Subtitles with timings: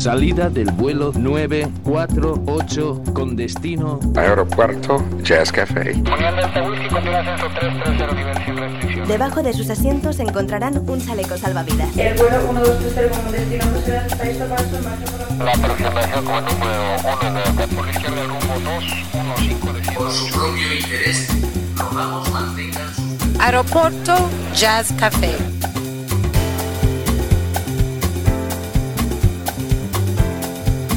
[0.00, 5.92] Salida del vuelo 948 con destino Aeropuerto Jazz Café.
[9.06, 11.94] Debajo de sus asientos encontrarán un chaleco salvavidas.
[11.98, 18.24] El vuelo 1230 como destino por La aproximación como número 1 de por la izquierda
[18.24, 21.28] rumbo 215 de Por su propio interés,
[21.76, 23.02] rogamos mantengan su
[23.38, 24.16] Aeropuerto
[24.54, 25.34] Jazz Café.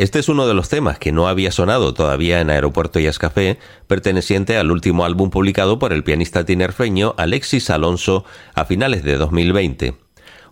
[0.00, 3.58] Este es uno de los temas que no había sonado todavía en Aeropuerto Jazz Café,
[3.86, 8.24] perteneciente al último álbum publicado por el pianista tinerfeño Alexis Alonso
[8.54, 9.94] a finales de 2020.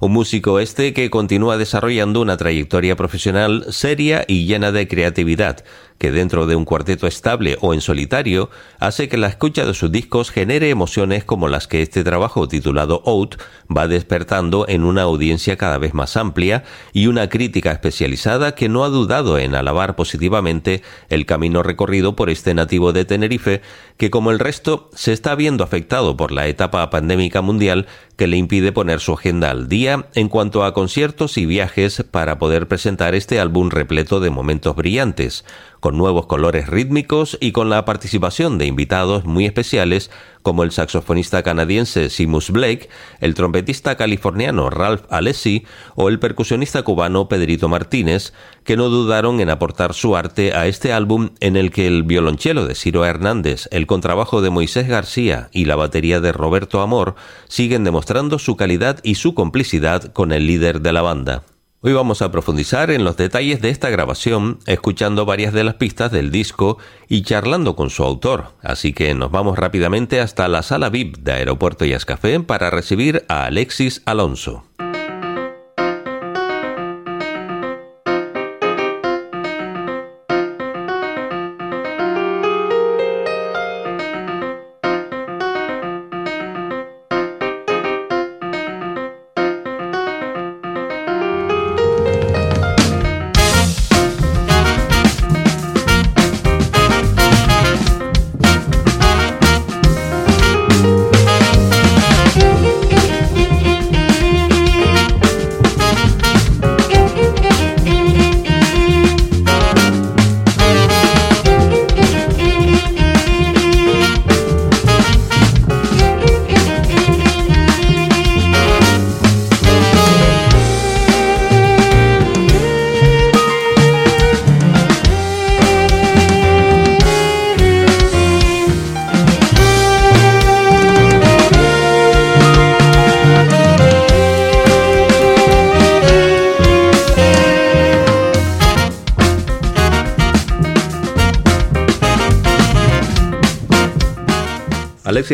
[0.01, 5.65] Un músico este que continúa desarrollando una trayectoria profesional seria y llena de creatividad,
[5.99, 9.91] que dentro de un cuarteto estable o en solitario hace que la escucha de sus
[9.91, 13.37] discos genere emociones como las que este trabajo titulado Out
[13.75, 18.85] va despertando en una audiencia cada vez más amplia y una crítica especializada que no
[18.85, 23.61] ha dudado en alabar positivamente el camino recorrido por este nativo de Tenerife
[23.97, 27.87] que como el resto se está viendo afectado por la etapa pandémica mundial
[28.17, 32.39] que le impide poner su agenda al día en cuanto a conciertos y viajes para
[32.39, 35.45] poder presentar este álbum repleto de momentos brillantes,
[35.81, 40.11] con nuevos colores rítmicos y con la participación de invitados muy especiales
[40.43, 42.89] como el saxofonista canadiense Simus Blake,
[43.21, 45.65] el trompetista californiano Ralph Alessi
[45.95, 48.33] o el percusionista cubano Pedrito Martínez,
[48.65, 52.67] que no dudaron en aportar su arte a este álbum en el que el violonchelo
[52.67, 57.15] de Ciro Hernández, el contrabajo de Moisés García y la batería de Roberto Amor
[57.49, 61.43] siguen demostrando su calidad y su complicidad con el líder de la banda.
[61.81, 66.11] Hoy vamos a profundizar en los detalles de esta grabación, escuchando varias de las pistas
[66.11, 68.47] del disco y charlando con su autor.
[68.63, 73.25] Así que nos vamos rápidamente hasta la sala VIP de Aeropuerto Jazz Café para recibir
[73.29, 74.65] a Alexis Alonso.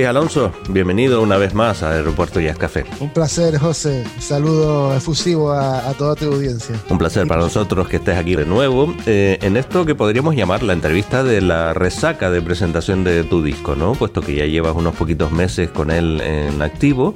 [0.05, 2.85] Alexis Alonso, bienvenido una vez más a Aeropuerto Jazz Café.
[3.01, 4.05] Un placer, José.
[4.19, 6.77] Saludo efusivo a, toda tu audiencia.
[6.91, 10.63] Un placer para nosotros que estés aquí de nuevo eh, en esto que podríamos llamar
[10.63, 13.93] la entrevista de la resaca de presentación de tu disco, ¿no?
[13.93, 17.15] Puesto que ya llevas unos poquitos meses con él en activo.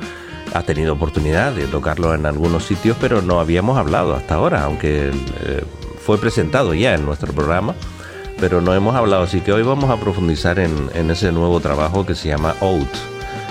[0.55, 5.11] Has tenido oportunidad de tocarlo en algunos sitios, pero no habíamos hablado hasta ahora, aunque
[5.11, 5.64] eh,
[6.00, 7.75] fue presentado ya en nuestro programa
[8.40, 12.14] pero no hemos hablado, así que hoy vamos a profundizar en, ese nuevo trabajo que
[12.14, 12.88] se llama Out.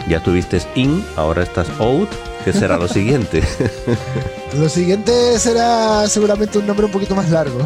[0.07, 2.09] Ya estuviste in, ahora estás out.
[2.45, 3.43] ¿Qué será lo siguiente?
[4.57, 7.59] lo siguiente será seguramente un nombre un poquito más largo.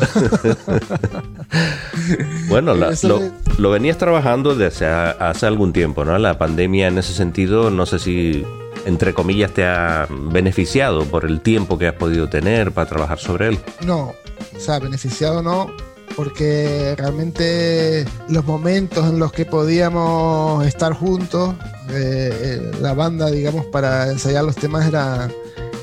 [2.50, 6.17] bueno, lo, venías trabajando desde hace algún tiempo, ¿no?
[6.17, 8.43] La pandemia en ese sentido, no sé si
[8.88, 13.50] entre comillas, te ha beneficiado por el tiempo que has podido tener para trabajar sobre
[13.50, 13.60] él?
[13.86, 14.15] No,
[14.55, 15.69] o sea, beneficiado no,
[16.15, 21.56] porque realmente los momentos en los que podíamos estar juntos,
[21.89, 25.32] eh, eh, la banda, digamos, para ensayar los temas eran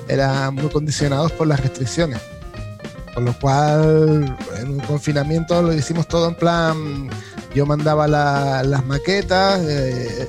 [0.08, 2.20] era muy condicionados por las restricciones.
[3.14, 7.10] Con lo cual, en un confinamiento lo hicimos todo en plan,
[7.54, 10.28] yo mandaba las maquetas, eh,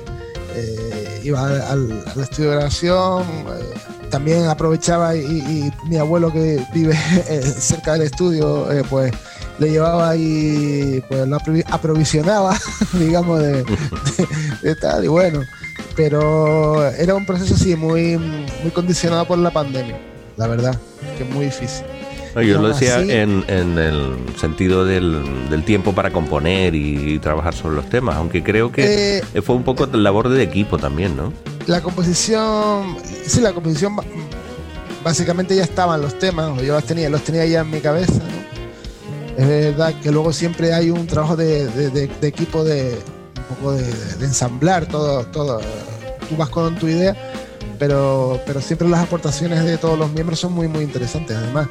[1.22, 3.24] iba al, estudio de grabación,
[4.10, 6.94] también aprovechaba y, mi abuelo que vive
[7.58, 9.12] cerca del estudio, pues
[9.60, 12.56] le llevaba y pues lo aprovisionaba,
[12.94, 15.42] digamos, de, tal, y bueno,
[15.94, 19.98] pero era un proceso así muy, muy condicionado por la pandemia,
[20.38, 20.80] la verdad,
[21.16, 21.84] que es muy difícil.
[22.36, 28.16] yo lo decía en, el sentido del, tiempo para componer y, trabajar sobre los temas,
[28.16, 31.34] aunque creo que eh, fue un poco labor de equipo también, ¿no?
[31.66, 33.94] La composición, sí, la composición
[35.04, 38.59] básicamente ya estaban los temas, yo los tenía, los tenía ya en mi cabeza, ¿no?
[39.40, 42.98] Es verdad que luego siempre hay un trabajo de, equipo de
[43.48, 45.60] un poco de, ensamblar todo, todo.
[46.28, 47.16] Tú vas con tu idea,
[47.78, 51.36] pero, pero siempre las aportaciones de todos los miembros son muy, muy interesantes.
[51.36, 51.68] Además,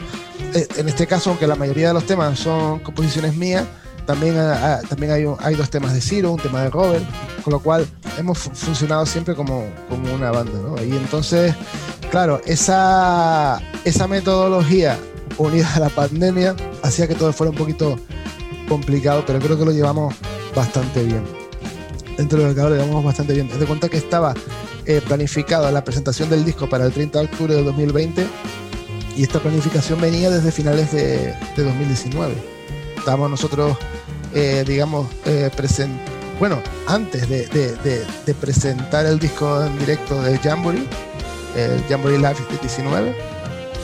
[0.54, 3.66] eh, en este caso, aunque la mayoría de los temas son composiciones mías,
[4.06, 7.06] también, ah, ah, también hay, hay dos temas de Ciro, un tema de Robert,
[7.44, 7.86] con lo cual
[8.18, 10.58] hemos funcionado siempre como, como una banda.
[10.60, 10.84] ¿no?
[10.84, 11.54] Y entonces,
[12.10, 14.98] claro, esa, esa metodología
[15.39, 17.98] unida a la pandemia, hacía que todo fuera un poquito
[18.67, 20.13] complicado, pero creo que lo llevamos
[20.55, 21.24] bastante bien.
[22.17, 23.48] Dentro de lo que ahora lo llevamos bastante bien.
[23.48, 24.34] Te de cuenta que estaba
[24.86, 28.27] eh, planificada la presentación del disco para el 30 de octubre de 2020
[29.15, 32.34] y esta planificación venía desde finales de, 2019.
[32.98, 33.77] Estábamos nosotros,
[34.34, 35.50] eh, digamos, eh,
[36.39, 40.86] bueno, antes de, presentar el disco en directo de Jamboree,
[41.55, 43.29] el Jamboree Live 19, que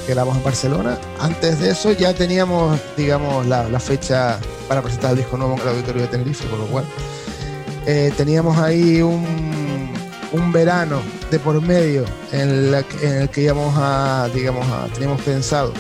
[0.08, 5.38] grabamos en Barcelona, antes de eso ya teníamos, digamos, la, fecha para presentar el disco
[5.38, 6.86] nuevo en el Auditorio de Tenerife, con lo cual
[7.86, 9.92] eh, teníamos ahí un,
[10.32, 15.74] un verano de por medio en, el que íbamos a, digamos, a, teníamos pensado,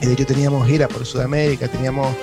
[0.00, 2.14] y de hecho teníamos gira por Sudamérica, teníamos,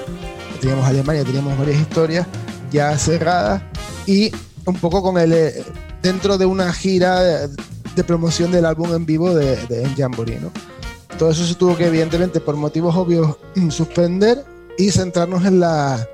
[0.60, 2.27] teníamos Alemania, teníamos varias historias
[2.72, 3.62] ya cerradas
[4.05, 4.31] y
[4.65, 5.63] un poco con el, eh,
[6.01, 10.51] dentro de una gira de, promoción del álbum en vivo de, de Jamboree, ¿no?
[11.18, 13.38] Todo eso se tuvo que, evidentemente, por motivos obvios,
[13.70, 14.44] suspender
[14.78, 16.08] y centrarnos en la,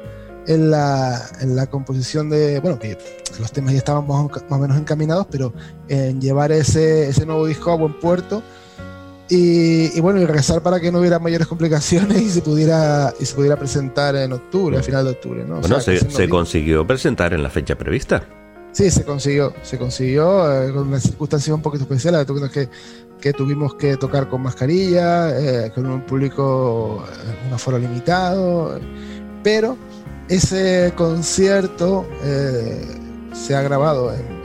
[0.47, 2.97] en la, en la composición de, bueno, que
[3.39, 5.53] los temas ya estaban más, o menos encaminados, pero
[5.89, 8.41] en llevar ese, ese nuevo disco a buen puerto
[9.29, 13.33] y, bueno, y rezar para que no hubiera mayores complicaciones y se pudiera, y se
[13.33, 15.45] pudiera presentar en octubre, a final de octubre.
[15.45, 15.59] ¿no?
[15.59, 18.23] Bueno, se, consiguió presentar en la fecha prevista.
[18.73, 22.67] Sí, se consiguió, se consiguió eh, con una circunstancia un poquito especial, que,
[23.21, 28.79] que tuvimos que tocar con mascarilla, eh, con un público, eh, un aforo limitado,
[29.43, 29.77] pero
[30.27, 32.07] ese concierto
[33.31, 34.41] se ha grabado en,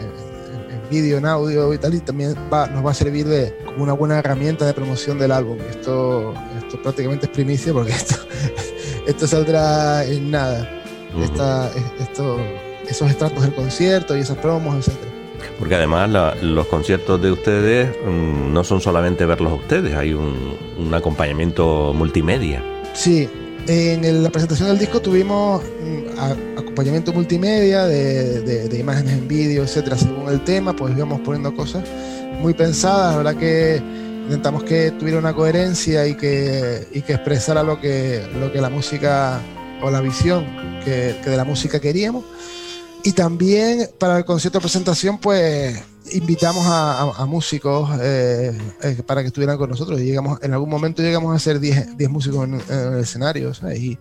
[0.91, 4.19] vídeo, en audio y tal, y también nos va a servir de, como una buena
[4.19, 5.59] herramienta de promoción del álbum.
[5.71, 8.15] Esto, esto prácticamente es primicia porque esto,
[9.07, 10.69] esto saldrá en nada.
[11.99, 12.37] esto,
[12.89, 14.97] esos extractos del concierto y esas promos, etc.
[15.59, 16.11] Porque además
[16.43, 21.93] los conciertos de ustedes mm, no son solamente verlos a ustedes, hay un, un acompañamiento
[21.95, 22.63] multimedia.
[22.95, 23.29] Sí,
[23.69, 30.29] en la presentación del disco tuvimos mm, acompañamiento multimedia de, imágenes en vídeo, etcétera, según
[30.29, 31.85] el tema, pues íbamos poniendo cosas
[32.41, 33.83] muy pensadas, la verdad que
[34.25, 38.71] intentamos que tuviera una coherencia y que, y que expresara lo que, lo que la
[38.71, 39.41] música
[39.83, 40.47] o la visión
[40.85, 42.25] que, que de la música queríamos.
[43.05, 49.29] Y también para el concierto de presentación, pues invitamos a, músicos eh, eh, para que
[49.29, 50.01] estuvieran con nosotros.
[50.01, 53.53] Y llegamos, en algún momento llegamos a ser 10 músicos en, el escenario.
[53.75, 53.99] Y,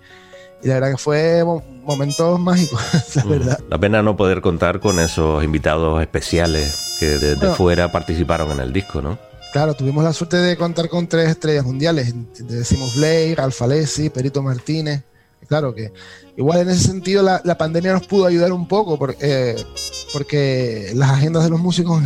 [0.63, 1.44] la verdad que fue
[1.84, 2.82] momentos mágicos,
[3.16, 3.30] la mm.
[3.30, 3.60] verdad.
[3.70, 8.74] La pena no poder contar con esos invitados especiales que desde fuera participaron en el
[8.74, 9.20] disco, ¿no?
[9.54, 12.13] Claro, tuvimos la suerte de contar con tres estrellas mundiales.
[12.39, 15.04] Decimos Blair, Alfalesi, Perito Martínez.
[15.48, 15.94] Claro que
[16.36, 19.56] igual en ese sentido la, pandemia nos pudo ayudar un poco porque, eh,
[20.12, 22.01] porque las agendas de los músicos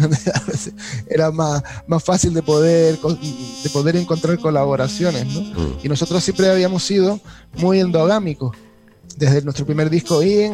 [1.08, 5.42] era más, más fácil de poder, de poder encontrar colaboraciones, ¿no?
[5.42, 5.78] Mm.
[5.84, 7.20] Y nosotros siempre habíamos sido
[7.58, 8.56] muy endogámicos.
[9.18, 10.54] Desde nuestro primer disco In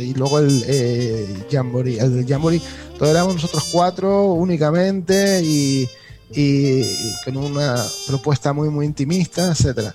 [0.00, 2.60] y luego el eh, Jamboree, el del Jamboree,
[2.98, 5.88] todos éramos nosotros cuatro únicamente y,
[6.32, 7.76] y, y con una
[8.08, 9.94] propuesta muy muy intimista, etcétera.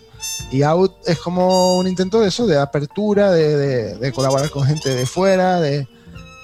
[0.52, 5.06] Y Out es como un intento de eso, de apertura, de, colaborar con gente de
[5.06, 5.88] fuera, de,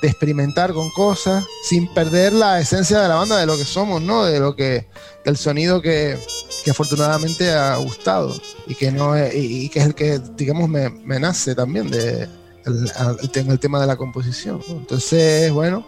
[0.01, 4.25] experimentar con cosas, sin perder la esencia de la banda, de lo que somos, ¿no?
[4.25, 4.87] De lo que,
[5.23, 6.15] del sonido que,
[6.69, 8.35] afortunadamente ha gustado
[8.67, 12.27] y que no es, y, que es el que, digamos, me, nace también de
[12.65, 12.91] el,
[13.33, 14.61] el, tema de la composición.
[14.69, 15.87] Entonces, bueno,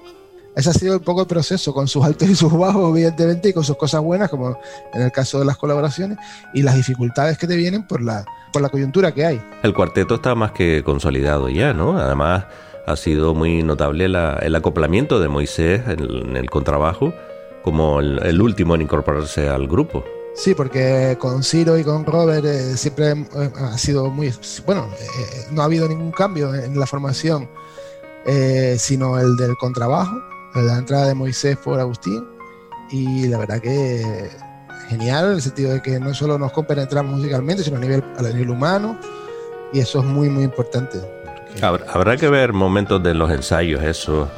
[0.57, 3.53] ese ha sido un poco el proceso, con sus altos y sus bajos, evidentemente, y
[3.53, 4.59] con sus cosas buenas, como
[4.91, 6.17] en el caso de las colaboraciones,
[6.51, 9.41] y las dificultades que te vienen por la, por la coyuntura que hay.
[9.61, 11.99] El cuarteto está más que consolidado ya, ¿no?
[11.99, 12.45] Además,
[12.87, 17.13] ha sido muy notable el acoplamiento de Moisés en, el contrabajo
[17.61, 20.03] como el, último en incorporarse al grupo.
[20.33, 24.33] Sí, porque con Ciro y con Robert eh, siempre eh, ha sido muy...
[24.65, 27.47] Bueno, eh, no ha habido ningún cambio en la formación,
[28.77, 32.25] sino el del contrabajo la entrada de Moisés por Agustín
[32.89, 34.29] y la verdad que
[34.89, 38.21] genial en el sentido de que no solo nos compenetramos musicalmente, sino a nivel, a
[38.21, 38.97] nivel humano
[39.73, 40.99] y eso es muy muy importante.
[41.61, 44.29] Habrá, que ver momentos de los ensayos, eso,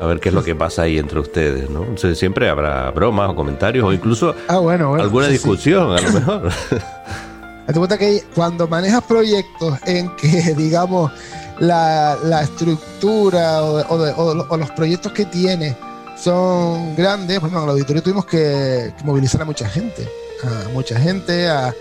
[0.00, 1.96] a ver qué es lo que pasa ahí entre ustedes, ¿no?
[2.14, 6.52] siempre habrá bromas o comentarios o incluso ah, bueno, alguna discusión, a lo mejor.
[7.66, 11.12] Te cuenta que cuando manejas proyectos en que, digamos,
[11.60, 15.76] la, estructura o, los proyectos que tiene
[16.16, 20.08] son grandes, bueno, en el auditorio tuvimos que, movilizar a mucha gente,
[20.44, 21.72] a mucha gente, eh,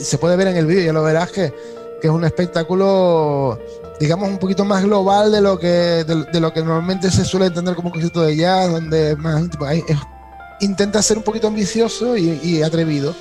[0.00, 1.52] se puede ver en el vídeo, ya lo verás que,
[2.02, 3.58] es un espectáculo
[3.98, 7.74] digamos un poquito más global de lo que de, lo que normalmente se suele entender
[7.74, 9.42] como un concierto de jazz donde más
[10.60, 13.12] intenta ser un poquito ambicioso y, y, atrevido.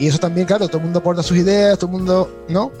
[0.00, 2.72] Y eso también claro todo el mundo aporta sus ideas todo el mundo no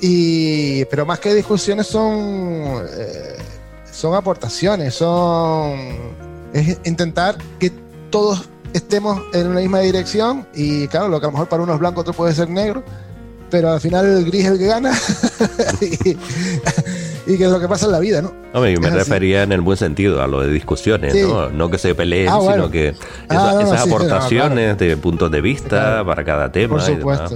[0.00, 3.36] Y, pero más que discusiones son, eh,
[3.90, 5.76] son aportaciones, son
[6.52, 7.70] es intentar que
[8.10, 11.74] todos estemos en una misma dirección y claro, lo que a lo mejor para uno
[11.74, 12.82] es blanco, otro puede ser negro,
[13.50, 14.92] pero al final el gris es el que gana
[15.80, 18.32] y, que es lo que pasa en la vida, ¿no?
[18.54, 21.50] Yo me refería en el buen sentido a lo de discusiones, ¿no?
[21.50, 22.94] No que se peleen, Ah, sino que
[23.28, 26.06] Ah, esa- no, no, esas sí, sí, no, aportaciones de puntos de vista Claro.
[26.06, 26.78] para cada tema.
[26.78, 27.32] Por y demás.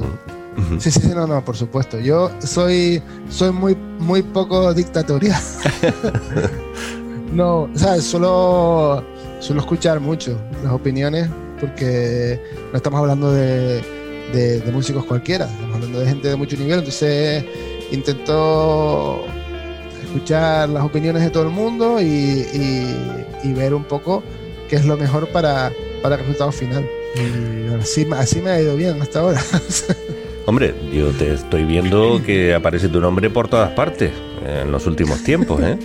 [0.79, 1.99] Sí, sí, sí, no, no, por supuesto.
[1.99, 5.41] Yo soy, soy muy, muy poco dictatorial.
[7.33, 9.03] no, o sea, solo,
[9.41, 11.29] suelo escuchar mucho las opiniones
[11.61, 12.41] porque
[12.71, 13.83] no estamos hablando de,
[14.33, 17.45] de- de músicos cualquiera, estamos hablando de gente de mucho nivel, entonces
[17.93, 19.25] intento
[20.05, 24.23] escuchar las opiniones de todo el mundo y, y- y ver un poco
[24.69, 26.85] qué es lo mejor para, para el resultado final.
[27.17, 29.41] Y así, así me ha ido bien hasta ahora.
[30.47, 34.11] Hombre, yo te estoy viendo que aparece tu nombre por todas partes
[34.45, 35.79] en los últimos tiempos, ¿eh?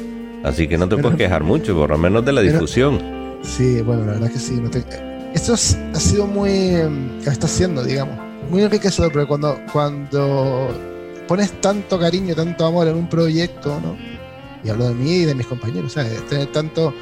[0.43, 2.99] Así que no te Pero- puedes quejar mucho, por lo menos de la Pero- difusión.
[3.43, 4.55] Sí, bueno, la verdad que sí.
[4.59, 4.83] no te-
[5.33, 6.49] Esto es- ha sido muy.
[7.23, 8.17] que está siendo, digamos,
[8.49, 10.69] muy enriquecedor, porque cuando, cuando
[11.27, 13.95] pones tanto cariño, tanto amor en un proyecto, ¿no?
[14.63, 16.25] Y hablo de mí y de mis compañeros, ¿sabes?
[16.27, 16.93] Tener tanto,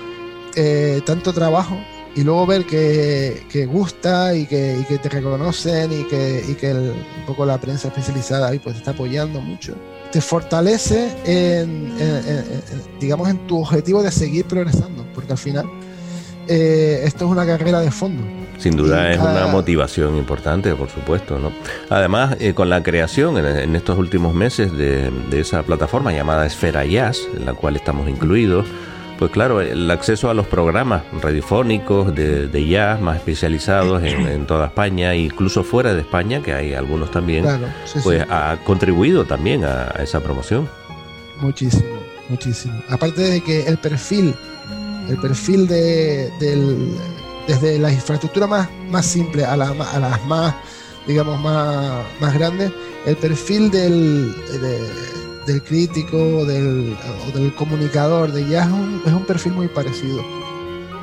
[0.55, 1.77] eh, tanto trabajo
[2.15, 6.53] y luego ver que, que gusta y que, y que te reconocen y que, y
[6.53, 9.75] que el- un poco la prensa especializada ahí pues te está apoyando mucho.
[10.11, 15.65] Te fortalece en, en- en- digamos, en tu objetivo de seguir progresando, porque al final
[16.47, 18.23] eh, esto es una carrera de fondo.
[18.59, 21.51] Sin duda es cada- una motivación importante, por supuesto, ¿no?
[21.89, 26.45] Además, eh, con la creación en, en estos últimos meses de, de esa plataforma llamada
[26.45, 28.65] Esfera Jazz, en la cual estamos incluidos,
[29.17, 34.45] pues claro, el acceso a los programas radiofónicos de, de jazz más especializados en, en
[34.45, 38.27] toda España, incluso fuera de España, que hay algunos también, Claro, sí, pues sí.
[38.29, 40.67] ha contribuido también a, a esa promoción.
[41.39, 41.99] Muchísimo,
[42.29, 42.73] muchísimo.
[42.89, 44.33] Aparte de que el perfil,
[45.09, 46.97] el perfil de, del,
[47.47, 50.55] desde la infraestructura más, más simple a, la, a las más,
[51.07, 52.71] digamos, más, más grandes,
[53.05, 59.13] el perfil del, de- del crítico del, o del comunicador de jazz es un, es
[59.13, 60.21] un perfil muy parecido.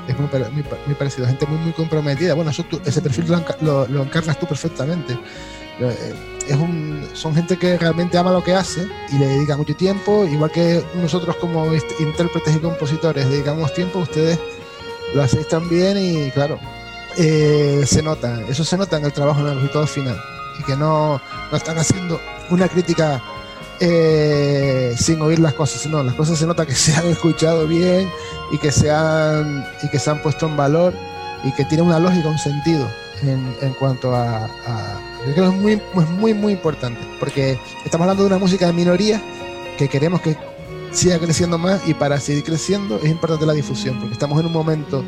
[0.09, 2.35] Es muy, muy, muy parecido, gente muy, muy comprometida.
[2.35, 5.16] Bueno, eso tú- ese perfil lo, lo- lo encarnas tú perfectamente.
[5.81, 6.14] Eh,
[6.48, 10.24] es un, son gente que realmente ama lo que hace y le dedica mucho tiempo,
[10.24, 11.66] igual que nosotros como
[12.00, 14.38] intérpretes y compositores dedicamos tiempo, ustedes
[15.14, 16.59] lo hacéis también y claro,
[17.16, 20.20] eh, se nota, eso se nota en el trabajo, en el resultado final,
[20.59, 23.22] y que no, no están haciendo una crítica
[23.85, 28.09] eh, sin oír las cosas, sino las cosas se nota que se han escuchado bien
[28.53, 30.95] y que se han, y que se han puesto en valor
[31.42, 32.87] y que tiene una lógica, un sentido
[33.23, 34.49] en, en cuanto a,
[35.27, 35.83] yo creo que es muy,
[36.21, 39.21] muy, muy importante, porque estamos hablando de una música de minoría
[39.77, 40.37] que queremos que
[40.92, 44.53] siga creciendo más y para seguir creciendo es importante la difusión, porque estamos en un
[44.53, 45.03] momento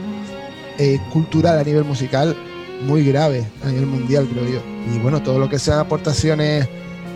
[0.79, 2.37] eh, cultural a nivel musical
[2.83, 4.61] muy grave a nivel mundial, creo yo.
[4.93, 6.69] Y bueno, todo lo que sean aportaciones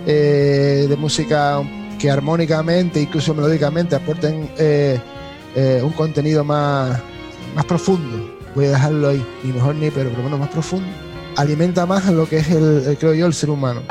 [0.06, 1.62] eh, de música
[1.98, 5.00] que armónicamente, incluso melódicamente, aporten eh,
[5.54, 7.00] eh, un contenido más,
[7.54, 8.37] más profundo.
[8.54, 10.87] Voy a dejarlo ahí, ni mejor ni pero, pero bueno, más profundo.
[11.37, 13.82] Alimenta más lo que es el, creo yo, el ser humano.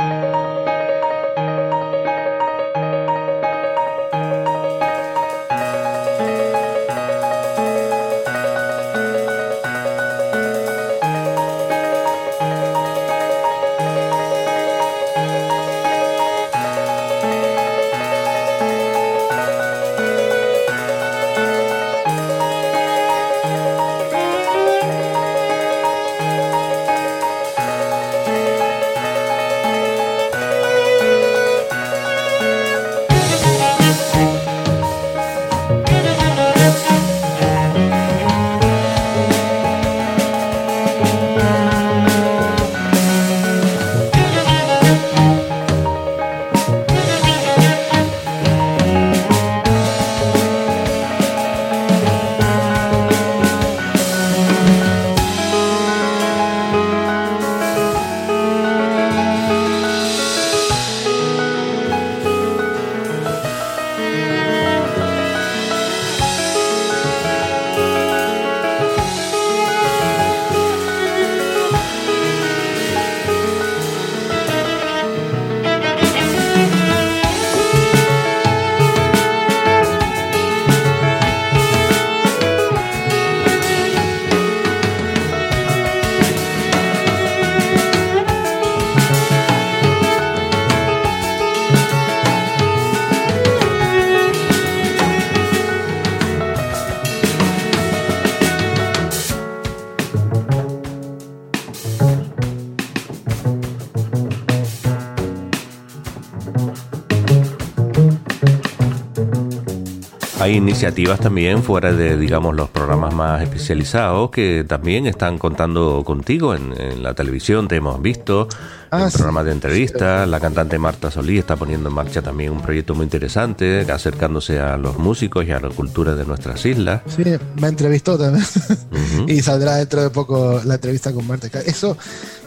[110.47, 116.55] Hay iniciativas también fuera de, digamos, los programas más especializados que también están contando contigo
[116.55, 118.47] en, la televisión, te hemos visto,
[118.91, 122.61] en ah, programas de entrevistas, la cantante Marta Solí está poniendo en marcha también un
[122.61, 127.01] proyecto muy interesante, acercándose a los músicos y a la cultura de nuestras islas.
[127.13, 127.23] Sí,
[127.59, 128.45] me entrevistó también
[129.27, 131.49] y saldrá dentro de poco la entrevista con Marta.
[131.65, 131.97] Eso,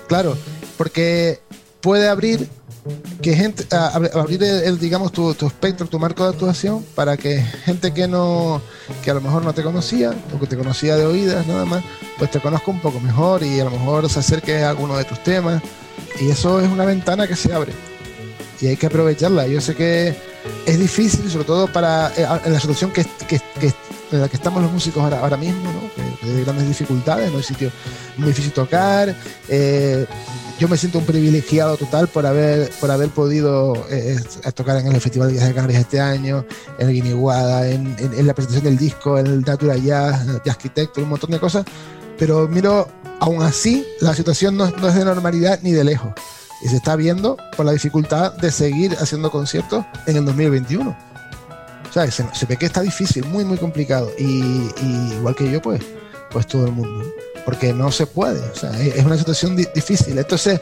[0.08, 0.38] claro,
[0.78, 1.40] porque
[1.82, 2.48] puede abrir
[3.22, 8.08] que gente abrir el, digamos tu, espectro, tu marco de actuación para que gente que
[8.08, 8.62] no
[9.02, 11.84] que a lo mejor no te conocía o que te conocía de oídas nada más,
[12.18, 15.04] pues te conozca un poco mejor y a lo mejor se acerque a alguno de
[15.04, 15.62] tus temas
[16.20, 17.72] y eso es una ventana que se abre
[18.60, 19.46] y hay que aprovecharla.
[19.46, 20.14] Yo sé que
[20.66, 23.40] es difícil, sobre todo para eh, la situación que, que,
[24.12, 25.80] en la que estamos los músicos ahora, ahora mismo, ¿no?
[25.94, 27.70] que, hay grandes dificultades, no hay sitio
[28.16, 29.14] muy difícil tocar.
[29.48, 30.06] Eh,
[30.58, 34.18] yo me siento un privilegiado total por haber, por haber podido eh,
[34.54, 36.44] tocar en el Festival de Jazz de Canarias este año,
[36.78, 41.00] en el Guiniguada, en, en, la presentación del disco, en el Natura Jazz, Jazz Arquitecto,
[41.00, 41.64] un montón de cosas.
[42.18, 42.88] Pero miro,
[43.20, 46.12] aún así, la situación no, no es de normalidad ni de lejos.
[46.62, 51.09] Y se está viendo por la dificultad de seguir haciendo conciertos en el 2021.
[51.90, 54.10] O sea, se, se ve que está difícil, muy, muy complicado.
[54.18, 55.82] Y, y igual que yo, pues,
[56.30, 57.04] pues todo el mundo
[57.44, 58.40] porque no se puede.
[58.50, 60.18] O sea, es una situación difícil.
[60.18, 60.60] Entonces,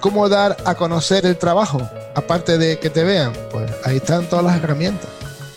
[0.00, 1.88] ¿cómo dar a conocer el trabajo?
[2.14, 5.08] Aparte de que te vean, pues ahí están todas las herramientas.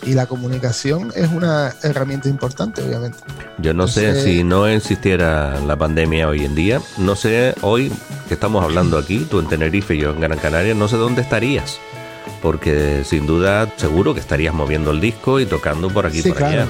[0.04, 3.18] Y la comunicación es una herramienta importante, obviamente.
[3.58, 7.92] Yo no sé si no existiera la pandemia hoy en día, no sé hoy
[8.28, 11.22] que estamos hablando aquí, tú en Tenerife y yo en Gran Canaria, no sé dónde
[11.22, 11.78] estarías.
[12.42, 16.42] Porque sin duda seguro que estarías moviendo el disco y tocando por aquí y por
[16.42, 16.68] allá.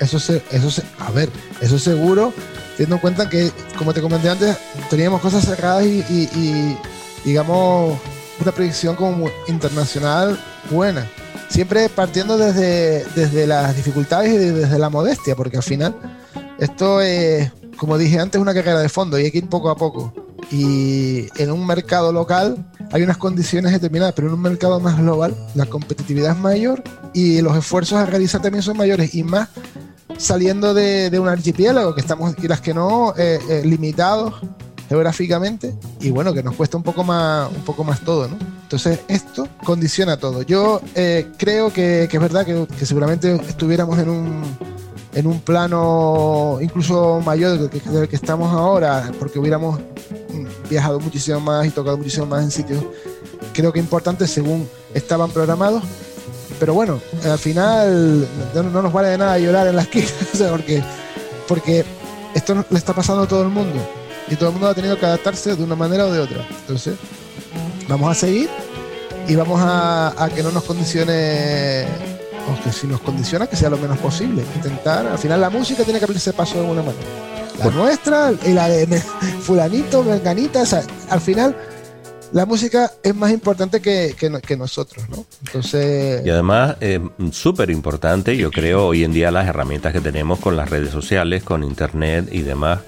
[0.00, 1.28] Eso se, eso se, a ver,
[1.60, 2.32] eso seguro,
[2.76, 4.56] teniendo en cuenta que, como te comenté antes,
[4.90, 6.76] teníamos cosas cerradas y,
[7.24, 7.98] digamos,
[8.40, 10.38] una predicción como internacional
[10.70, 11.08] buena.
[11.48, 15.96] Siempre partiendo desde, desde las dificultades y desde la modestia, porque al final
[16.58, 19.76] esto es, como dije antes, una carrera de fondo y hay que ir poco a
[19.76, 20.12] poco.
[20.52, 25.34] Y en un mercado local hay unas condiciones determinadas, pero en un mercado más global
[25.54, 29.48] la competitividad es mayor y los esfuerzos a realizar también son mayores y más
[30.16, 34.34] saliendo de, un archipiélago, que estamos, las que no, eh, eh, limitados
[34.88, 38.38] geográficamente, y bueno, que nos cuesta un poco más, un poco más todo, ¿no?
[38.62, 40.42] Entonces, esto condiciona todo.
[40.42, 44.42] Yo eh, creo que, es verdad que, seguramente estuviéramos en un,
[45.18, 49.80] en un plano incluso mayor del que, estamos ahora, porque hubiéramos
[50.70, 52.84] viajado muchísimo más y tocado muchísimo más en sitios,
[53.52, 55.82] creo que importantes según estaban programados,
[56.60, 60.06] pero bueno, al final no, nos vale de nada llorar en la esquina,
[60.50, 60.84] porque,
[61.48, 61.84] porque
[62.34, 63.76] esto le está pasando a todo el mundo
[64.28, 66.46] y todo el mundo ha tenido que adaptarse de una manera o de otra.
[66.60, 66.94] Entonces,
[67.88, 68.48] vamos a seguir
[69.26, 71.86] y vamos a, que no nos condicione,
[72.50, 74.44] o que si nos condiciona, que sea lo menos posible.
[74.56, 77.04] Intentar, al final la música tiene que abrirse paso de alguna manera.
[77.58, 78.86] La nuestra y la de
[79.40, 80.62] fulanito, menganita,
[81.10, 81.56] al final
[82.32, 85.24] la música es más importante que, que, nosotros, ¿no?
[85.46, 86.24] Entonces...
[86.24, 87.00] Y además, eh,
[87.32, 91.42] súper importante, yo creo, hoy en día las herramientas que tenemos con las redes sociales,
[91.42, 92.80] con internet y demás,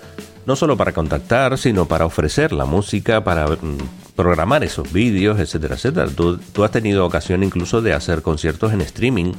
[0.47, 3.79] no solo para contactar, sino para ofrecer la música, para mm,
[4.21, 6.09] programar esos vídeos, etcétera, etcétera.
[6.09, 9.33] Tú, tú, has tenido ocasión incluso de hacer conciertos en streaming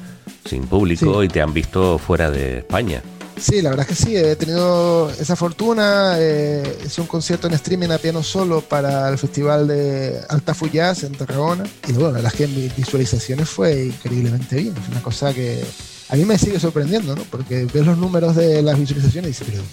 [0.45, 3.03] sin público y te han visto fuera de España.
[3.37, 6.15] Sí, la verdad es que sí, he tenido esa fortuna.
[6.17, 11.03] Eh, hice un concierto en streaming a piano solo para el festival de Altafu Jazz
[11.03, 11.63] en Tarragona.
[11.87, 14.75] Y bueno, la verdad es que en mis visualizaciones fue increíblemente bien.
[14.77, 15.63] Es una cosa que
[16.09, 17.23] a mí me sigue sorprendiendo, ¿no?
[17.29, 19.63] Porque ves los números de las visualizaciones y dices, pero.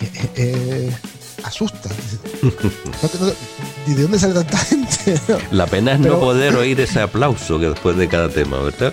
[0.00, 0.90] Eh, eh,
[1.44, 1.88] asusta.
[3.86, 5.20] ¿De dónde sale tanta gente?
[5.50, 8.92] La pena es no poder oír ese aplauso que después de cada tema, ¿verdad?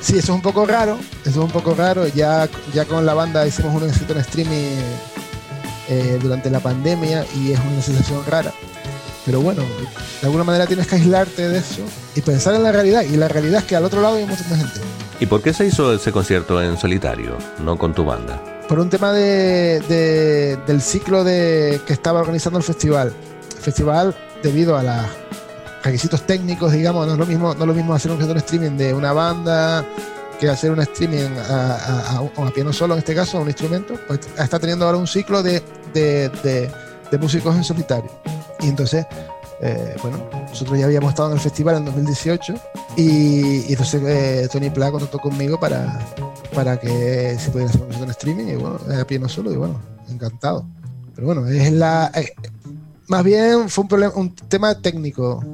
[0.00, 2.06] Sí, eso es un poco raro, eso es un poco raro.
[2.08, 4.76] Ya, ya con la banda hicimos un éxito en streaming
[5.88, 8.52] eh, durante la pandemia y es una sensación rara.
[9.24, 9.62] Pero bueno,
[10.20, 11.82] de alguna manera tienes que aislarte de eso
[12.16, 13.02] y pensar en la realidad.
[13.02, 14.80] Y la realidad es que al otro lado hay mucha gente.
[15.20, 18.42] ¿Y por qué se hizo ese concierto en solitario, no con tu banda?
[18.72, 23.12] Por un tema de, del ciclo de, que estaba organizando el festival.
[23.54, 25.10] El festival, debido a la
[25.84, 29.12] requisitos técnicos, digamos, no es lo mismo, no lo mismo hacer un streaming de una
[29.12, 29.84] banda
[30.40, 34.20] que hacer un streaming a, a, piano solo, en este caso, a un instrumento, pues
[34.38, 38.10] está teniendo ahora un ciclo de, de, músicos en solitario.
[38.60, 39.04] Y entonces,
[39.60, 40.16] eh, bueno,
[40.48, 42.54] nosotros ya habíamos estado en el festival en 2018
[42.96, 45.98] y, entonces eh, Tony Pla contactó conmigo para,
[46.54, 50.66] para que se pudiera hacer un streaming y bueno, a piano solo y bueno, encantado.
[51.14, 52.10] Pero bueno, es la...
[52.14, 52.32] Eh,
[53.08, 55.44] más bien fue un problema, un tema técnico.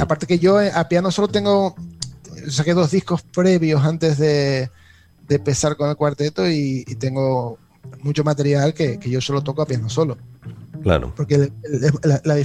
[0.00, 1.74] Aparte que yo eh, a piano solo tengo,
[2.48, 4.70] saqué dos discos previos antes de,
[5.26, 7.58] de empezar con el cuarteto y, y tengo
[8.02, 10.16] mucho material que, que, yo solo toco a piano solo.
[10.82, 11.12] Claro.
[11.16, 12.36] Porque el, el, la, la,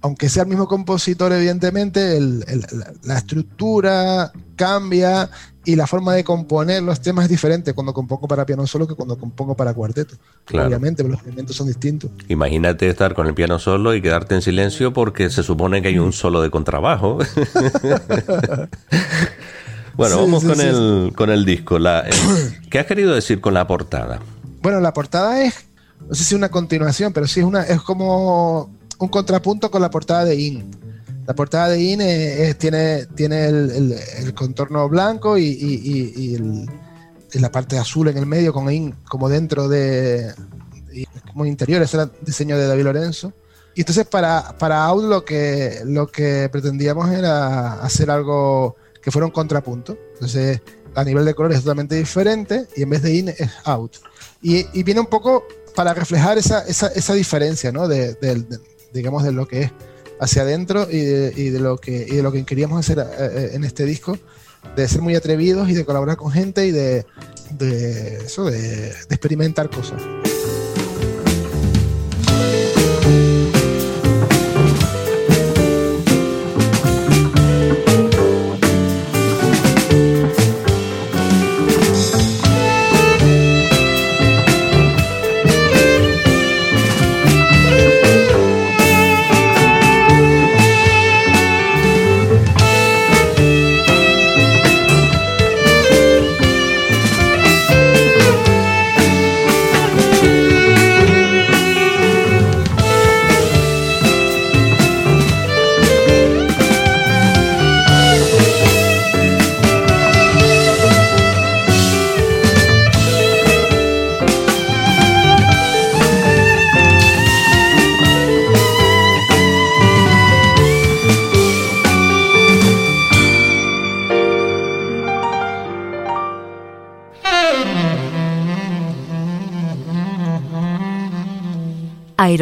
[0.00, 5.30] aunque sea el mismo compositor, evidentemente, el, la, la, estructura cambia
[5.68, 8.94] y la forma de componer los temas es diferente cuando compongo para piano solo que
[8.94, 10.16] cuando compongo para cuarteto.
[10.46, 10.66] Claro.
[10.66, 12.10] Obviamente, los elementos son distintos.
[12.28, 15.98] Imagínate estar con el piano solo y quedarte en silencio porque se supone que hay
[15.98, 17.18] un solo de contrabajo.
[19.94, 20.62] bueno, sí, vamos sí, con, sí.
[20.62, 21.78] El, con el disco.
[21.78, 22.14] La, el,
[22.70, 24.20] ¿Qué has querido decir con la portada?
[24.62, 25.66] Bueno, la portada es,
[26.08, 29.90] no sé si una continuación, pero sí es, una, es como un contrapunto con la
[29.90, 30.87] portada de In.
[31.28, 35.74] La portada de In es, es, tiene, tiene el, el, el, contorno blanco y, y,
[35.84, 36.36] y,
[37.34, 40.32] y, la parte azul en el medio con In como dentro de...
[41.26, 43.34] como interior, ese era el diseño de David Lorenzo.
[43.74, 49.26] Y entonces para, para Out lo que, lo que pretendíamos era hacer algo que fuera
[49.26, 49.98] un contrapunto.
[50.14, 50.62] Entonces
[50.94, 53.98] a nivel de color es totalmente diferente y en vez de In es Out.
[54.40, 57.86] Y, y viene un poco para reflejar esa, esa, esa diferencia, ¿no?
[57.86, 58.58] De, de, de,
[58.94, 59.72] digamos, de lo que es
[60.20, 63.50] hacia adentro y de, y de, lo, que, y de lo que queríamos hacer eh,
[63.54, 64.18] en este disco,
[64.76, 67.06] de ser muy atrevidos y de colaborar con gente y de,
[67.50, 70.02] de eso, de, de experimentar cosas.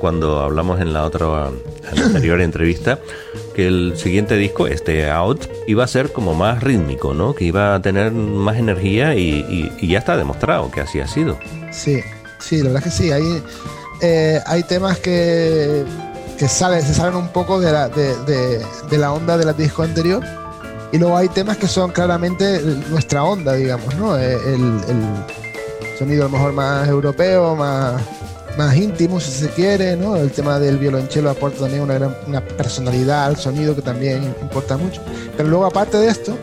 [0.00, 1.50] cuando hablamos en la otra
[1.90, 2.98] anterior entrevista
[3.54, 7.34] que el siguiente disco, este Out, iba a ser como más rítmico, ¿no?
[7.34, 11.38] Que iba a tener más energía y, ya está demostrado que así ha sido.
[11.72, 12.00] Sí,
[12.38, 13.12] sí, la verdad es que sí.
[13.12, 13.42] Hay,
[14.02, 15.84] eh, hay temas que,
[16.38, 19.82] que salen, se salen un poco de la, de, de, de la onda del disco
[19.82, 20.22] anterior
[20.92, 24.16] y luego hay temas que son claramente nuestra onda, digamos, ¿no?
[24.16, 28.00] El, el sonido a lo mejor más europeo, más
[28.56, 30.16] más íntimo si se quiere, ¿no?
[30.16, 34.76] El tema del violonchelo aporta también una gran una personalidad al sonido que también importa
[34.76, 35.02] mucho.
[35.36, 36.36] Pero luego aparte de esto,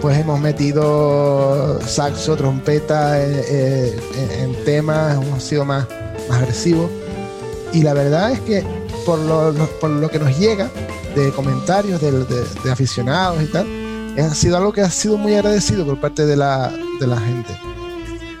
[0.00, 5.86] pues hemos metido saxo, trompeta eh, eh, en, temas, hemos sido más,
[6.28, 6.90] más agresivos.
[7.72, 8.64] Y la verdad es que
[9.04, 10.70] por lo, por lo que nos llega
[11.14, 13.66] de comentarios de, de, de aficionados y tal,
[14.18, 17.58] ha sido algo que ha sido muy agradecido por parte de la, de la gente.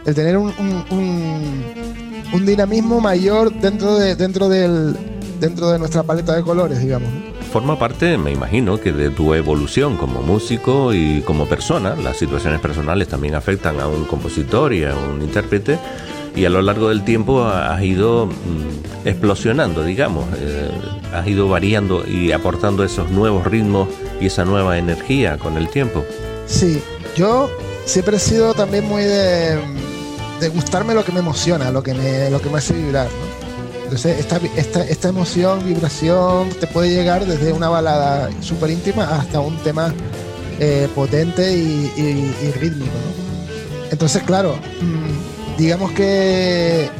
[0.04, 1.85] El tener un, un, un
[2.32, 4.96] un dinamismo mayor dentro de dentro del
[5.40, 7.08] dentro de nuestra paleta de colores, digamos.
[7.52, 11.94] forma parte, me imagino, que de tu evolución como músico y como persona.
[11.94, 15.78] Las situaciones personales también afectan a un compositor y a un intérprete.
[16.34, 20.26] Y a lo largo del tiempo has ido mm, explosionando, digamos.
[20.38, 20.70] Eh,
[21.14, 23.88] has ido variando y aportando esos nuevos ritmos
[24.20, 26.04] y esa nueva energía con el tiempo.
[26.46, 26.82] Sí,
[27.16, 27.50] yo
[27.86, 29.58] siempre he sido también muy de,
[30.40, 33.08] de gustarme lo que me emociona, lo que me, lo que me hace vibrar.
[33.84, 39.38] Entonces, esta, esta, esta, emoción, vibración, te puede llegar desde una balada súper íntima hasta
[39.38, 39.94] un tema
[40.58, 42.90] eh, potente y, y, rítmico.
[43.92, 46.90] Entonces, claro, mmm, digamos que,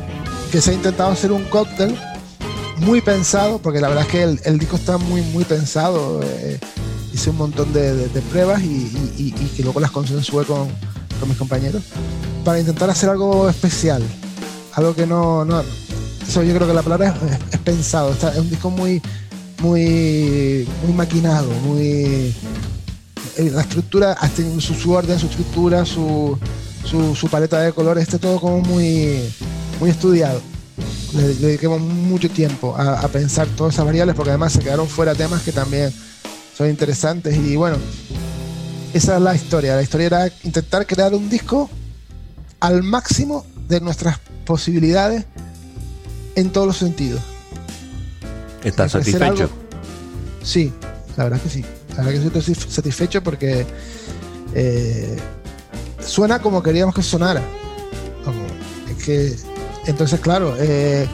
[0.53, 1.99] que se ha intentado hacer un cóctel
[2.77, 6.20] muy pensado, porque la verdad es que el, disco está muy, muy pensado.
[6.22, 6.61] Eh,
[7.12, 10.68] hice un montón de, pruebas y, y, y, que luego las consensué con,
[11.18, 11.83] con, mis compañeros
[12.47, 14.01] para intentar hacer algo especial.
[14.75, 15.65] Algo que no, no
[16.29, 17.13] eso yo creo que la palabra
[17.51, 18.13] es, pensado.
[18.13, 19.03] Es un disco muy,
[19.61, 22.33] muy, muy maquinado, muy.
[23.37, 26.39] eh, La estructura, hasta su, su orden, su estructura, su,
[26.85, 29.29] su, paleta de colores, está todo como muy,
[29.81, 30.41] muy estudiado.
[31.15, 34.87] Le, le dediquemos mucho tiempo a, a, pensar todas esas variables porque además se quedaron
[34.87, 35.93] fuera temas que también
[36.57, 37.77] son interesantes y bueno,
[38.95, 39.75] esa es la historia.
[39.75, 41.69] La historia era intentar crear un disco
[42.61, 45.25] al máximo de nuestras posibilidades
[46.35, 47.21] en todos los sentidos.
[48.62, 49.25] ¿Estás satisfecho?
[49.25, 49.51] Algo...
[50.42, 50.73] Sí,
[51.16, 51.64] la verdad que sí.
[51.97, 53.66] La verdad que estoy satisfecho porque
[54.55, 55.16] eh,
[56.01, 57.42] suena como queríamos que sonara.
[58.90, 59.37] Es que,
[59.87, 61.07] entonces, claro, eh,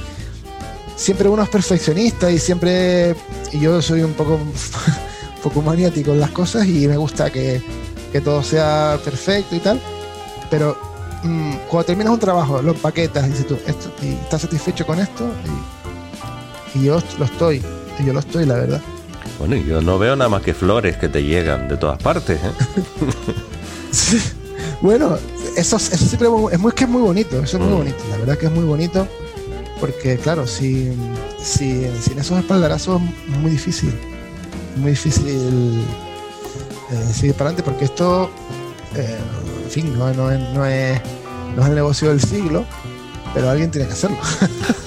[0.96, 3.14] siempre uno es perfeccionista y siempre.
[3.52, 4.34] Y yo soy un poco,
[5.36, 7.62] un poco maniático en las cosas y me gusta que,
[8.12, 9.80] que todo sea perfecto y tal.
[10.50, 10.91] Pero
[11.22, 15.00] mmm, cuando terminas un trabajo, lo empaquetas y dices tú, esto, y estás satisfecho con
[15.00, 15.24] esto,
[16.74, 17.62] y, y, yo lo estoy,
[17.98, 18.80] y yo lo estoy, la verdad.
[19.38, 22.38] Bueno, yo no veo nada más que flores que te llegan de todas partes.
[22.42, 22.82] ¿eh?
[23.90, 24.18] sí.
[24.80, 25.16] Bueno,
[25.56, 28.36] eso, eso siempre es muy, que es muy bonito, eso es muy bonito, la verdad
[28.36, 29.06] que es muy bonito,
[29.78, 30.92] porque claro, si,
[31.38, 33.92] si, sin esos espaldarazos es muy difícil,
[34.76, 35.84] muy difícil
[36.90, 38.28] eh, seguir para adelante, porque esto
[38.96, 39.18] eh,
[39.72, 41.00] fin, no, no, es, no, es,
[41.56, 42.66] no es el negocio del siglo,
[43.32, 44.18] pero alguien tiene que hacerlo.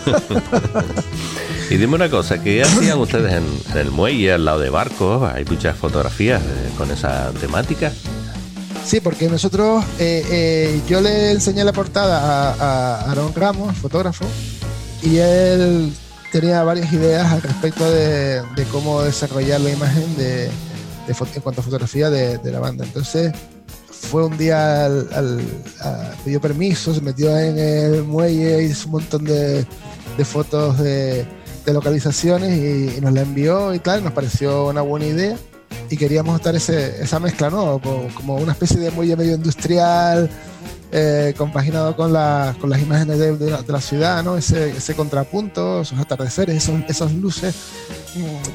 [1.71, 5.31] y dime una cosa, ¿qué hacían ustedes en, en, el muelle, al lado de barcos?
[5.33, 7.91] Hay muchas fotografías eh, con esa temática.
[8.85, 14.25] Sí, porque nosotros, eh, eh, yo le enseñé la portada a, a Aaron Ramos, fotógrafo,
[15.01, 15.91] y él
[16.31, 20.51] tenía varias ideas al respecto de, de cómo desarrollar la imagen de, de,
[21.07, 22.85] en cuanto a fotografía de, de la banda.
[22.85, 23.33] Entonces,
[24.05, 24.89] fue un día
[26.23, 29.65] pidió permiso, se metió en el muelle, hizo un montón de,
[30.23, 31.25] fotos de,
[31.65, 32.57] localizaciones
[32.97, 35.37] y, nos la envió y tal, nos pareció una buena idea
[35.89, 37.81] y queríamos estar ese, esa mezcla, ¿no?
[37.81, 40.29] Como, una especie de muelle medio industrial,
[40.91, 44.37] eh, compaginado con, la, con las imágenes de, de, la, ciudad, ¿no?
[44.37, 47.55] Ese, ese contrapunto, esos atardeceres, esos, esas luces,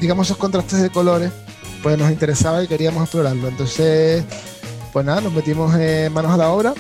[0.01, 1.33] digamos esos contrastes de colores,
[1.83, 3.49] pues nos interesaba y queríamos explorarlo.
[3.49, 4.25] Entonces
[4.93, 6.75] pues nada, nos metimos eh, manos a la obra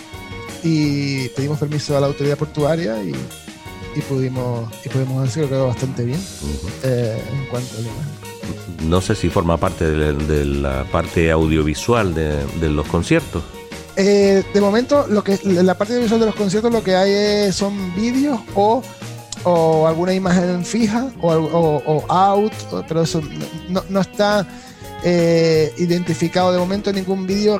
[0.62, 3.12] y pedimos permiso a la autoridad portuaria y,
[3.96, 6.70] y pudimos y pudimos decir que quedó bastante bien uh -huh.
[6.85, 8.85] eh, en cuanto a.
[8.85, 13.42] No sé si forma parte de, de la parte audiovisual de, de los conciertos.
[13.96, 17.54] Eh, de momento, lo que la parte audiovisual de los conciertos lo que hay es,
[17.56, 18.83] son vídeos o,
[19.44, 22.52] o alguna imagen fija o, o, o out,
[22.88, 23.21] pero eso
[23.69, 24.46] no, no está
[25.05, 27.59] eh, identificado de momento ningún vídeo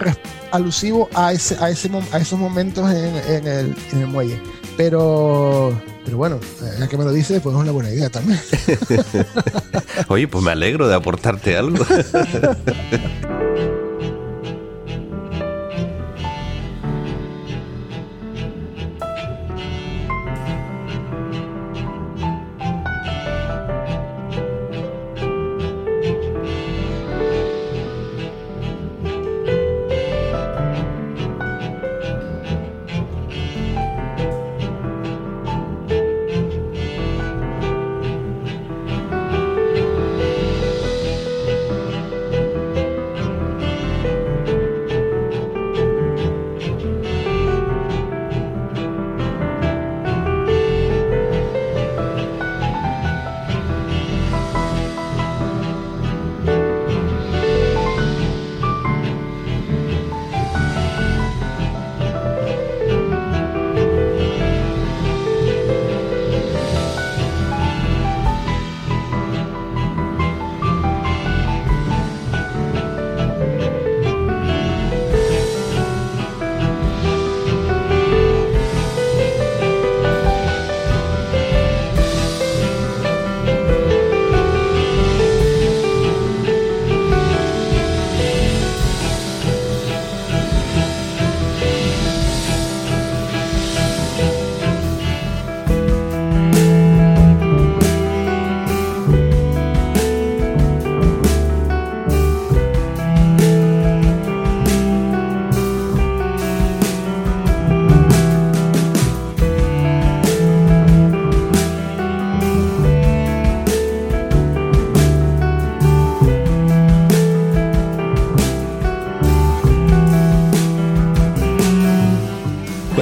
[0.51, 4.41] alusivo a, ese, a, ese, a esos momentos en, en, el, en, el, muelle.
[4.77, 5.73] Pero,
[6.05, 6.41] pero bueno,
[6.79, 8.41] ya que me lo dices, pues es una buena idea también.
[10.09, 11.85] Oye, pues me alegro de aportarte algo.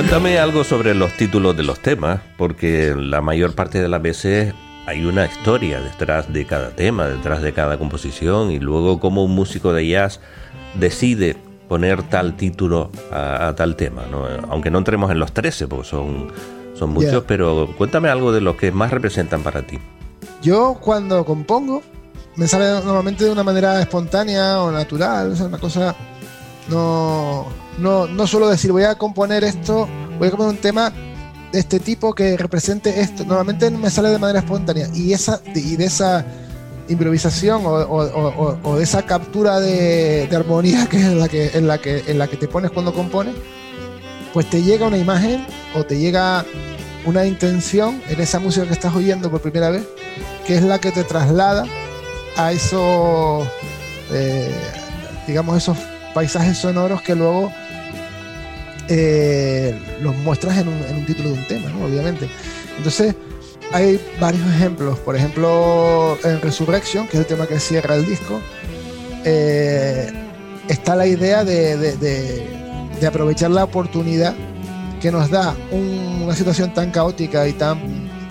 [0.09, 4.54] Cuéntame algo sobre los títulos de los temas, porque la mayor parte de las veces
[4.86, 9.34] hay una historia detrás de cada tema, detrás de cada composición, y luego cómo un
[9.34, 10.20] músico de jazz
[10.72, 11.36] decide
[11.68, 14.24] poner tal título a, a tal tema, ¿no?
[14.48, 16.32] aunque no entremos en los 13, porque son,
[16.72, 17.24] son muchos, Yeah.
[17.26, 19.78] pero cuéntame algo de los que más representan para ti.
[20.40, 21.82] Yo cuando compongo,
[22.36, 25.94] me sale normalmente de una manera espontánea o natural, o sea, una cosa...
[26.70, 30.92] No, no, no suelo decir voy a componer esto, voy a componer un tema
[31.52, 33.24] de este tipo que represente esto.
[33.24, 36.24] Normalmente me sale de manera espontánea y, esa, y de esa
[36.88, 41.28] improvisación o, o- o- o de esa captura de, de armonía que es en la
[41.28, 43.34] que, en, la que, en la que te pones cuando compones,
[44.32, 46.44] pues te llega una imagen o te llega
[47.06, 49.84] una intención en esa música que estás oyendo por primera vez,
[50.46, 51.64] que es la que te traslada
[52.36, 53.46] a esos,
[54.12, 54.50] eh,
[55.26, 55.76] digamos, esos
[56.14, 57.52] paisajes sonoros que luego
[58.89, 61.84] eh, los muestras en un, en un título de un tema, ¿no?
[61.86, 62.28] obviamente.
[62.76, 63.14] Entonces,
[63.72, 64.99] hay varios ejemplos.
[65.01, 68.41] Por ejemplo, en Resurrection, que es el tema que cierra el disco,
[69.24, 70.11] eh,
[70.68, 71.97] está la idea de, de-
[73.07, 74.34] aprovechar la oportunidad
[75.01, 77.78] que nos da un- una situación tan caótica y tan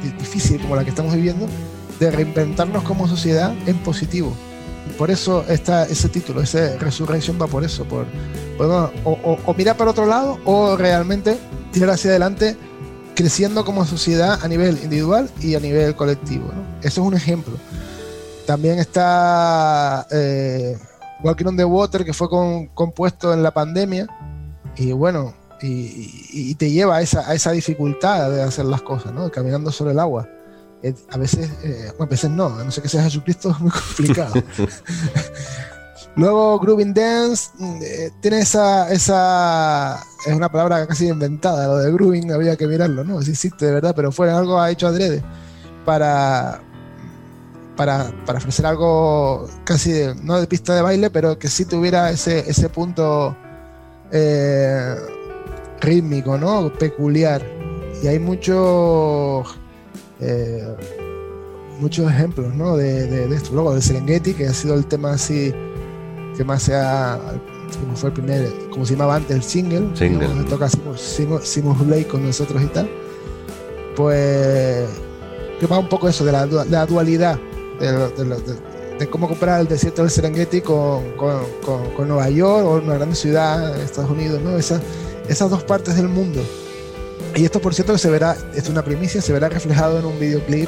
[0.04, 1.48] di- difícil como la que estamos viviendo,
[2.00, 4.36] de reinventarnos como sociedad en positivo.
[4.98, 8.06] Por eso está ese título, ese Resurrection va por eso, por,
[8.60, 11.38] o, o- o mirar para otro lado o realmente
[11.72, 12.58] tirar hacia adelante
[13.16, 16.52] creciendo como sociedad a nivel individual y a nivel colectivo.
[16.82, 17.54] Eso es un ejemplo.
[18.46, 20.78] También está eh,
[21.24, 22.28] Walking on the Water, que fue
[22.74, 24.08] compuesto en la pandemia,
[24.78, 29.30] y bueno, y, te lleva a esa, esa dificultad de hacer las cosas, ¿no?
[29.32, 30.28] caminando sobre el agua.
[31.12, 33.72] A veces, eh, bueno, a veces no, a no sé que sea Jesucristo, es muy
[33.72, 34.34] complicado.
[36.16, 41.92] Luego Grooving Dance mm, eh, tiene esa, esa, es una palabra casi inventada, lo de
[41.92, 43.22] grooving había que mirarlo, ¿no?
[43.22, 45.24] Sí existe de verdad, pero fue algo hecho adrede
[45.86, 46.60] para,
[47.76, 52.10] para, para ofrecer algo casi, de- no de pista de baile, pero que sí tuviera
[52.10, 53.36] ese, ese punto
[54.12, 54.96] eh,
[55.82, 56.74] rítmico, ¿no?
[56.74, 57.44] Peculiar.
[58.02, 59.48] Y hay muchos
[60.20, 60.64] eh,
[61.80, 62.76] muchos ejemplos, ¿no?
[62.78, 63.52] De, de- de esto.
[63.54, 65.54] Luego del Serengeti, que ha sido el tema así
[66.36, 67.20] que más se ha,
[67.82, 70.28] como fue el primer, como se llamaba antes el single, Single.
[70.50, 72.90] toca Simus, Blake con nosotros y tal,
[73.96, 74.88] pues
[75.60, 77.40] que va un poco eso de la, du- de la dualidad
[77.80, 82.30] de, de de- de cómo comparar el desierto del Serengeti con, con- con- con Nueva
[82.32, 84.58] York o una gran ciudad en Estados Unidos, ¿no?
[84.58, 84.82] Esas,
[85.30, 86.42] esas dos partes del mundo.
[87.38, 90.20] Y esto, por cierto, que se verá, es una primicia, se verá reflejado en un
[90.20, 90.68] videoclip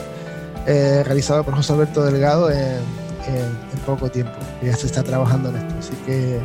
[0.67, 4.31] eh, realizado por José Alberto Delgado en, en- en poco tiempo.
[4.61, 5.73] Ya se está trabajando en esto.
[5.79, 6.39] Así que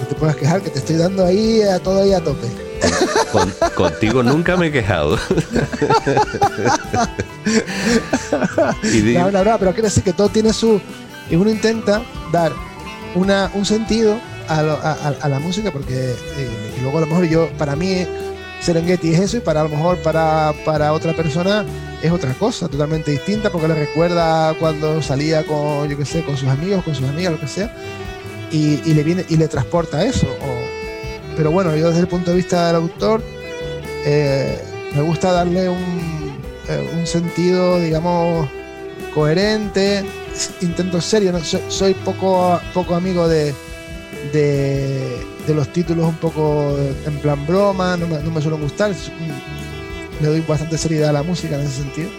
[0.00, 2.46] no te puedas quejar, que te estoy dando ahí a todo ahí a tope.
[3.32, 5.18] Con- contigo nunca me he quejado.
[8.82, 10.80] y No, no, no, pero quiere decir que todo tiene su.
[11.30, 12.52] Y uno intenta dar
[13.14, 14.16] una, un sentido
[14.48, 18.06] a, lo- a- a- la música, porque eh, luego a lo mejor yo, para mí,
[18.64, 21.66] Serengeti es eso, y para a lo mejor para, para otra persona
[22.02, 26.38] es otra cosa, totalmente distinta, porque le recuerda cuando salía con, yo qué sé, con
[26.38, 27.76] sus amigos, con sus amigas, lo que sea,
[28.50, 30.26] y, y le viene y le transporta eso.
[31.36, 33.22] pero bueno, yo desde el punto de vista del autor,
[34.06, 34.58] eh,
[34.94, 36.38] me gusta darle un,
[36.68, 38.48] eh, un sentido, digamos,
[39.14, 40.04] coherente.
[40.62, 41.44] Intento serio, ¿no?
[41.44, 43.54] soy, soy poco, poco amigo de,
[44.34, 45.16] de,
[45.46, 46.76] de los títulos un poco
[47.06, 48.92] en plan broma, no me, no me suelen gustar.
[50.20, 52.10] Le doy bastante seriedad a la música en ese sentido.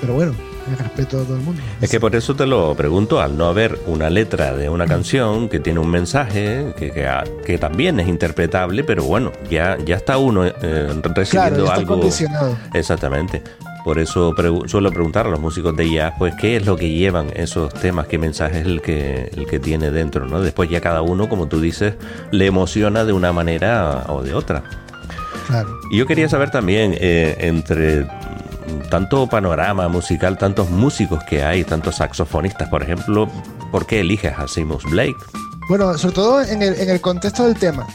[0.00, 0.34] Pero bueno,
[0.78, 1.62] respeto a todo el mundo.
[1.80, 5.48] Es que por eso te lo pregunto, al no haber una letra de una canción
[5.48, 9.96] que tiene un mensaje que, que, a- que también es interpretable, pero bueno, ya, ya
[9.96, 11.94] está uno eh, Claro, recibiendo ya está algo.
[11.94, 12.56] condicionado.
[12.74, 13.42] Exactamente.
[13.84, 14.34] Por eso
[14.66, 18.06] suelo preguntar a los músicos de jazz, pues, ¿qué es lo que llevan esos temas?
[18.06, 20.24] ¿Qué mensaje es el que, el que tiene dentro?
[20.24, 20.40] ¿no?
[20.40, 21.94] Después ya cada uno, como tú dices,
[22.30, 24.64] le emociona de una manera o de otra.
[25.46, 25.68] Claro.
[25.90, 28.08] Y yo quería saber también, eh, entre
[28.90, 33.28] tanto panorama musical, tantos músicos que hay, tantos saxofonistas, por ejemplo,
[33.70, 35.16] ¿por qué eliges a Seamus Blake?
[35.68, 37.86] Bueno, sobre todo en el, en el contexto del tema.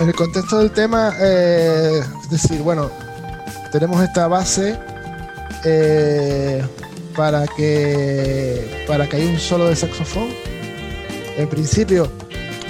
[0.00, 2.90] En el contexto del tema, eh, es decir, bueno,
[3.72, 4.78] tenemos esta base
[5.64, 6.62] eh,
[7.16, 10.28] para que para que haya un solo de saxofón.
[11.36, 12.10] En principio,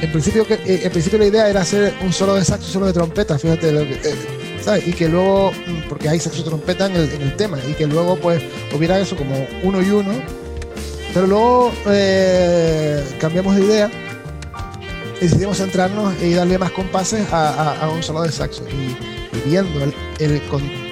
[0.01, 2.87] en principio, que- eh, en principio la idea era hacer un solo de saxo, solo
[2.87, 4.15] de trompeta, fíjate lo que, eh,
[4.63, 4.87] ¿sabes?
[4.87, 7.87] Y que luego, mm, porque hay saxo trompeta en el, en el tema, y que
[7.87, 8.43] luego pues
[8.75, 10.13] hubiera eso como uno y uno,
[11.13, 13.91] pero luego eh, cambiamos de idea
[15.23, 18.65] decidimos centrarnos y darle más compases a, un solo de saxo.
[18.69, 19.83] Y, viendo
[20.19, 20.43] el,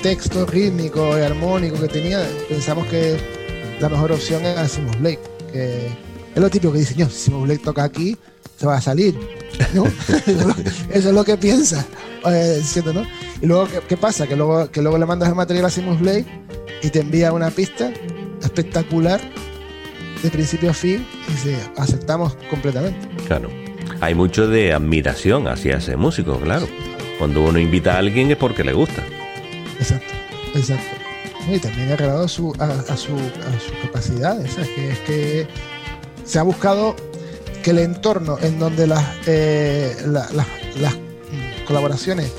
[0.00, 3.18] contexto rítmico y armónico que tenía, pensamos que
[3.80, 5.20] la mejor opción era Simon Blake.
[5.52, 5.88] Que
[6.34, 8.16] es lo típico que dice, no, si Simon Blake toca aquí,
[8.56, 9.14] se va a salir.
[10.90, 11.84] Eso es lo que piensa.
[12.24, 12.62] Eh,
[12.94, 13.02] ¿no?
[13.42, 14.26] Y luego, ¿qué, pasa?
[14.26, 16.24] Que luego, que luego le mandas el material a Simon Blake
[16.82, 17.92] y te envía una pista
[18.42, 19.20] espectacular
[20.22, 23.06] de principio a fin y se aceptamos completamente.
[23.26, 23.50] Claro.
[24.00, 26.66] Hay mucho de admiración hacia ese músico, claro.
[27.18, 29.04] Cuando uno invita a alguien es porque le gusta.
[29.80, 30.14] Exacto,
[30.54, 30.96] exacto.
[31.48, 34.58] Y también ha agradado su, a, a, su, a sus capacidades.
[34.58, 35.48] Es que, es que
[36.24, 36.94] se ha buscado
[37.62, 40.96] que el entorno en donde las, eh, las
[41.66, 42.30] colaboraciones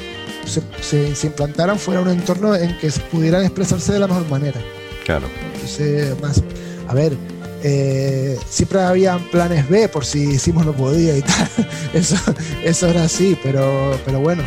[0.45, 4.59] se, se, implantaran fuera un entorno en que pudieran expresarse de la mejor manera.
[5.05, 5.27] Claro.
[5.53, 6.41] Entonces, más,
[6.87, 7.17] a ver,
[7.63, 11.49] eh, siempre había planes B por si hicimos no podía y tal.
[11.93, 12.15] Eso,
[12.63, 14.43] eso era así, pero, pero bueno,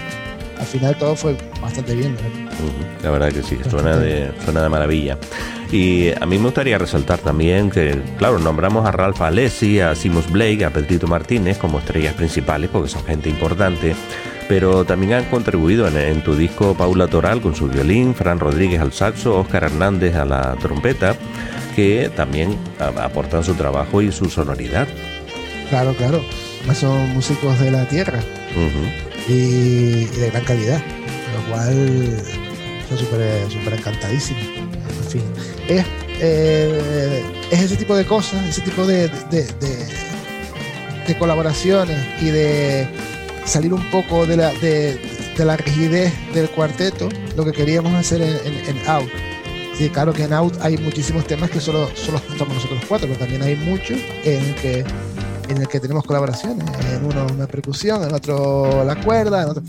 [0.59, 2.17] al final todo fue bastante bien.
[3.03, 5.19] La verdad que sí, suena de, suena de maravilla.
[5.73, 10.31] Y a mí me gustaría resaltar también que, claro, nombramos a Ralph Alessi, a Simus
[10.31, 13.95] Blake, a Pedrito Martínez como estrellas principales porque son gente importante
[14.49, 18.93] pero también han contribuido en, tu disco Paula Toral con su violín, Fran Rodríguez al
[18.93, 21.17] saxo, Oscar Hernández a la trompeta,
[21.75, 24.87] que también aportan su trabajo y su sonoridad.
[25.71, 26.23] Claro, claro.
[26.75, 28.21] Son músicos de la tierra
[29.29, 30.83] y, de gran calidad,
[31.35, 32.23] lo cual
[32.89, 34.43] son súper super encantadísimos.
[34.43, 35.23] En fin,
[35.69, 35.85] es,
[36.21, 39.11] eh, es ese tipo de cosas, ese tipo de,
[41.19, 42.89] colaboraciones y de
[43.45, 44.99] salir un poco de la, de,
[45.39, 49.11] la rigidez del cuarteto, lo que queríamos hacer en, Out.
[49.77, 53.19] Sí, claro que en Out hay muchísimos temas que solo, solo estamos nosotros cuatro, pero
[53.19, 54.85] también hay muchos en que,
[55.49, 56.65] en el que tenemos colaboraciones.
[56.93, 59.63] En uno una percusión, en otro la cuerda, en otro,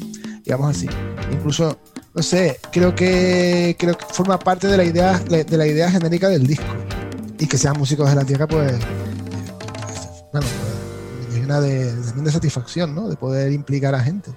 [0.43, 0.87] digamos así.
[1.31, 1.77] Incluso,
[2.13, 6.29] no sé, creo que, creo que forma parte de la idea, de la idea genérica
[6.29, 6.65] del disco.
[7.37, 8.73] Y que sean músicos de la tierra, pues,
[10.31, 10.47] bueno,
[11.61, 13.09] de, de satisfacción, ¿no?
[13.09, 14.31] De poder implicar a gente.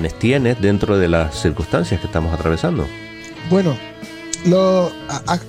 [0.00, 2.86] Planes tienes dentro de las circunstancias que estamos atravesando?
[3.50, 3.76] Bueno,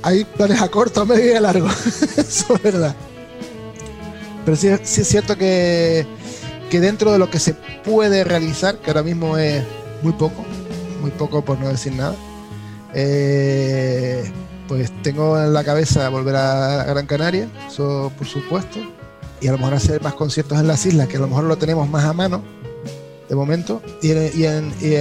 [0.04, 1.68] hay planes a corto, a medio y a largo,
[2.18, 2.96] eso es verdad.
[4.44, 6.06] Pero sí, sí es cierto que,
[6.70, 9.64] que dentro de lo que se puede realizar, que ahora mismo es
[10.02, 10.44] muy poco,
[11.00, 12.16] muy poco por no decir nada,
[12.94, 14.30] eh,
[14.68, 18.80] pues tengo en la cabeza volver a Gran Canaria, eso por supuesto,
[19.40, 21.58] y a lo mejor hacer más conciertos en las islas, que a lo mejor lo
[21.58, 22.44] tenemos más a mano
[23.32, 24.94] de momento, y en, y en, y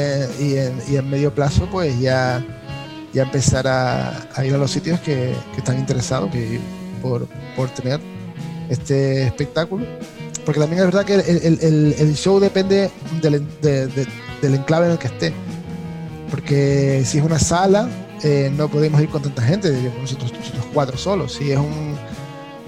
[0.55, 2.41] en, y en medio plazo pues ya,
[3.13, 6.31] ya empezar a, ir a los sitios que, que están interesados
[7.03, 7.27] por,
[7.57, 7.99] por tener
[8.69, 9.85] este espectáculo.
[10.47, 14.07] Porque también es verdad que el, el, show depende del, de, de,
[14.41, 15.33] del enclave en el que esté.
[16.31, 17.89] Porque si es una sala,
[18.23, 21.33] eh, no podemos ir con tanta gente, nosotros, nosotros cuatro solos.
[21.33, 21.97] Si es un.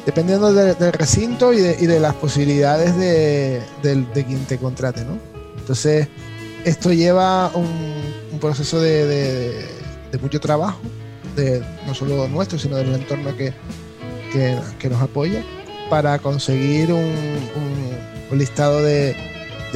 [0.05, 5.05] Dependiendo de, del recinto y de, y de las posibilidades de, de, quien te contrate,
[5.05, 5.32] ¿no?
[5.63, 6.09] Entonces,
[6.65, 9.65] esto lleva un, proceso de,
[10.21, 10.81] mucho trabajo,
[11.37, 13.55] de, no solo nuestro, sino del entorno que,
[14.91, 15.45] nos apoya,
[15.89, 17.07] para conseguir un,
[18.33, 19.15] listado de,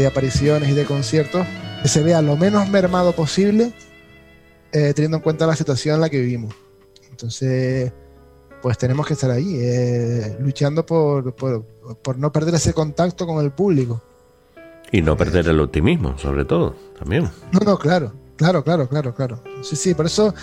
[0.05, 1.47] apariciones y de conciertos
[1.82, 3.72] que se vea lo menos mermado posible,
[4.72, 6.53] eh, teniendo en cuenta la situación en la que vivimos.
[7.11, 7.93] Entonces,
[8.61, 13.53] pues tenemos que estar ahí, eh, luchando por, por, no perder ese contacto con el
[13.53, 14.03] público.
[14.93, 17.28] Y no perder el optimismo, sobre todo, también.
[17.53, 19.43] No, no, claro, claro, claro, claro, claro.
[19.62, 20.34] Sí, sí, por eso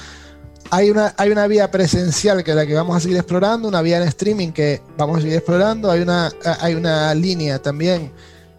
[0.69, 3.81] hay una, hay una vía presencial que es la que vamos a seguir explorando, una
[3.81, 8.11] vía en streaming que vamos a seguir explorando, hay una, hay una línea también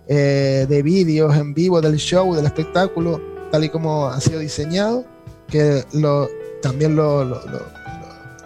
[0.07, 3.20] eh, de vídeos en vivo del show, del espectáculo,
[3.51, 5.05] tal y como ha sido diseñado,
[5.49, 6.28] que lo,
[6.62, 7.59] también lo, lo, lo,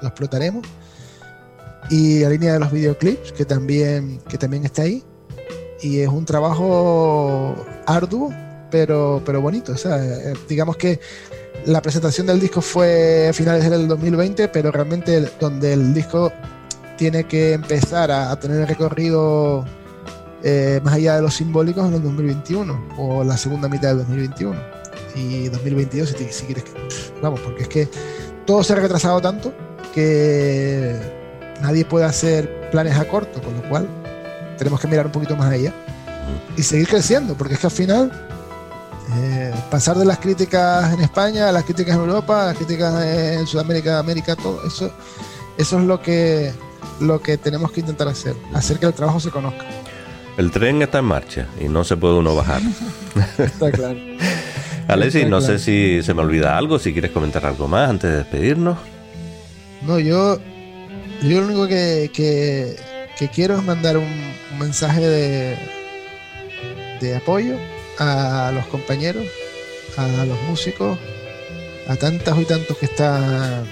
[0.02, 0.66] lo explotaremos.
[1.90, 5.02] Y la línea de los videoclips, que también, que también está ahí.
[5.80, 7.54] Y es un trabajo
[7.86, 8.32] arduo,
[8.70, 9.72] pero, pero bonito.
[9.72, 11.00] O sea, eh, digamos que
[11.66, 16.32] la presentación del disco fue a finales del 2020, pero realmente donde el disco
[16.96, 19.64] tiene que empezar a, a tener recorrido
[20.44, 24.56] eh, más allá de los simbólicos en el 2021 o la segunda mitad del 2021
[25.16, 26.70] y 2022 si, si quieres que,
[27.20, 27.88] vamos porque es que
[28.46, 29.52] todo se ha retrasado tanto
[29.92, 30.94] que
[31.60, 33.88] nadie puede hacer planes a corto con lo cual
[34.58, 35.72] tenemos que mirar un poquito más allá
[36.56, 38.26] y seguir creciendo porque es que al final
[39.16, 43.02] eh, pasar de las críticas en España a las críticas en Europa a las críticas
[43.02, 44.92] en Sudamérica América todo eso
[45.56, 46.52] eso es lo que
[47.00, 49.64] lo que tenemos que intentar hacer hacer que el trabajo se conozca
[50.38, 52.62] el tren está en marcha y no se puede uno bajar.
[53.38, 53.98] está claro.
[54.86, 55.58] Alexis, no claro.
[55.58, 58.78] sé si se me olvida algo, si quieres comentar algo más antes de despedirnos.
[59.82, 60.38] No, yo,
[61.22, 62.76] yo lo único que, que,
[63.18, 64.08] que quiero es mandar un,
[64.58, 65.56] mensaje de,
[67.00, 67.56] de apoyo
[67.98, 69.24] a los compañeros,
[69.96, 70.98] a los músicos,
[71.88, 73.66] a tantas y tantos que están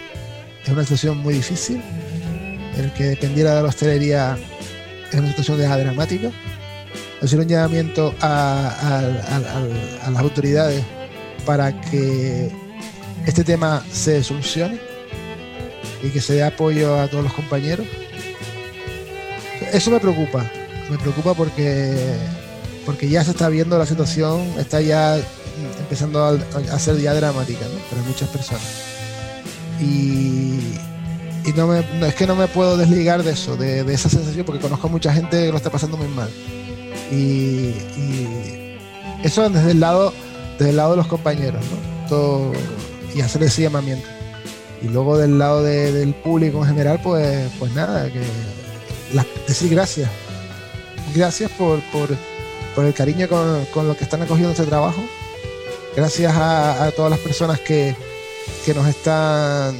[0.65, 1.81] en una situación muy difícil,
[2.77, 4.39] el que dependiera de la hostelería
[5.11, 6.31] es una situación de dramática
[7.23, 9.03] hacer un llamamiento a,
[10.11, 10.85] las autoridades
[11.45, 12.51] para que
[13.27, 14.79] este tema se solucione
[16.03, 17.87] y que se dé apoyo a todos los compañeros.
[19.73, 20.51] Eso me preocupa,
[20.91, 21.95] me preocupa porque,
[22.85, 25.19] porque ya se está viendo la situación, está ya
[25.79, 28.63] empezando a, ser ya dramática para muchas personas.
[29.81, 30.59] Y,
[31.45, 34.61] y no, es que no me puedo desligar de eso, de, de esa sensación, porque
[34.61, 36.31] conozco a mucha gente que lo está pasando muy mal.
[37.11, 37.75] Y,
[39.23, 40.13] eso desde el lado
[40.59, 42.09] desde el lado de los compañeros ¿no?
[42.09, 42.53] Todo,
[43.15, 44.07] y hacer ese llamamiento
[44.83, 48.23] y luego del lado de, del público en general pues pues nada que
[49.47, 50.11] decir gracias.
[51.15, 52.09] Gracias por, por,
[52.75, 55.03] por el cariño con, con, lo que están acogiendo este trabajo.
[55.95, 57.95] Gracias a, a todas las personas que,
[58.65, 59.75] que nos están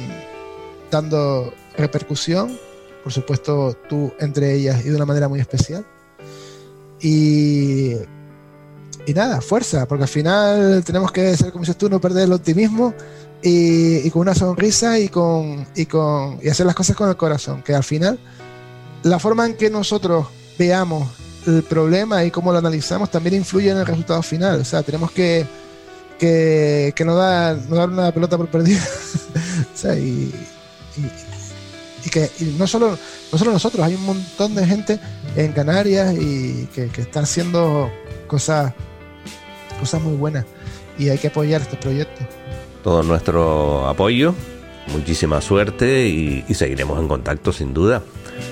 [0.89, 2.57] dando repercusión.
[3.03, 5.85] Por supuesto tú entre ellas y de una manera muy especial.
[6.99, 7.93] Y,
[9.05, 12.33] y nada, fuerza, porque al final tenemos que ser, como dices tú, no perder el
[12.33, 12.93] optimismo
[13.41, 17.15] y, y con una sonrisa y, con, y, con, y hacer las cosas con el
[17.15, 18.19] corazón, que al final
[19.03, 20.27] la forma en que nosotros
[20.57, 21.07] veamos
[21.45, 24.61] el problema y cómo lo analizamos también influye en el resultado final.
[24.61, 25.45] O sea, tenemos que,
[26.19, 28.83] que, no, dar, no dar una pelota por perdida.
[29.73, 30.33] o sea, y,
[32.03, 32.97] y, que no, solo,
[33.31, 34.99] no solo nosotros, hay un montón de gente
[35.35, 37.91] en Canarias y que, que está haciendo
[38.27, 38.73] cosas,
[39.79, 40.45] cosas muy buenas
[40.97, 42.25] y hay que apoyar este proyecto.
[42.83, 44.33] Todo nuestro apoyo,
[44.93, 48.01] muchísima suerte y seguiremos en contacto sin duda.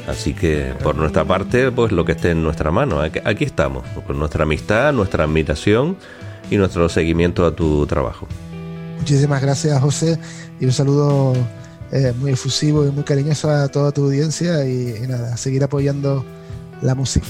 [0.08, 3.84] Así que por nuestra parte, pues lo que esté en nuestra mano, aquí, aquí estamos,
[4.06, 5.98] con nuestra amistad, nuestra admiración
[6.50, 8.28] y nuestro seguimiento a tu trabajo.
[9.00, 10.20] Muchísimas gracias, José,
[10.60, 11.34] y un saludo
[11.92, 15.64] eh, muy efusivo y muy cariñoso a toda tu audiencia y, y nada, a seguir
[15.64, 16.26] apoyando
[16.82, 17.28] la música.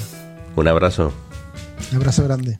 [0.55, 1.11] Un abrazo.
[1.91, 2.59] Un abrazo grande.